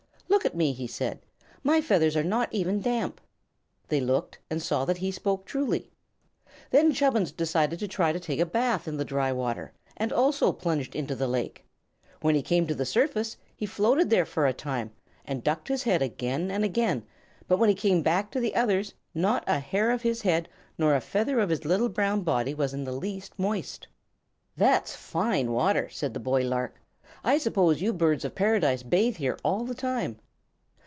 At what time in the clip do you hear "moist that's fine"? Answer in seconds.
23.37-25.51